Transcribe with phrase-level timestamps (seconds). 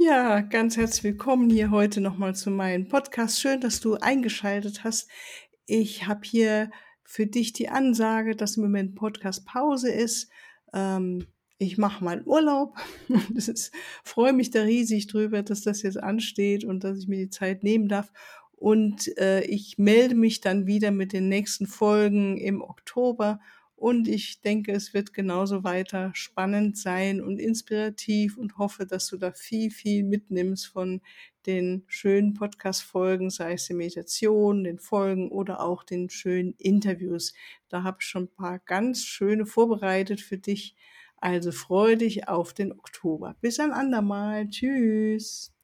[0.00, 3.40] Ja, ganz herzlich willkommen hier heute nochmal zu meinem Podcast.
[3.40, 5.10] Schön, dass du eingeschaltet hast.
[5.66, 6.70] Ich habe hier
[7.02, 10.30] für dich die Ansage, dass im Moment Podcast Pause ist.
[10.72, 11.26] Ähm,
[11.58, 12.76] ich mache mal Urlaub.
[13.34, 13.72] Ist,
[14.04, 17.64] freue mich da riesig drüber, dass das jetzt ansteht und dass ich mir die Zeit
[17.64, 18.12] nehmen darf.
[18.52, 23.40] Und äh, ich melde mich dann wieder mit den nächsten Folgen im Oktober
[23.78, 29.16] und ich denke, es wird genauso weiter spannend sein und inspirativ und hoffe, dass du
[29.16, 31.00] da viel, viel mitnimmst von
[31.46, 37.34] den schönen Podcast-Folgen, sei es die Meditation, den Folgen oder auch den schönen Interviews.
[37.68, 40.74] Da habe ich schon ein paar ganz schöne vorbereitet für dich.
[41.16, 43.36] Also freue dich auf den Oktober.
[43.40, 44.48] Bis ein andermal.
[44.48, 45.52] Tschüss.